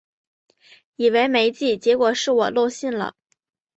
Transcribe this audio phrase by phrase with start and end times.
[0.95, 3.13] 以为没寄，结果是我漏信了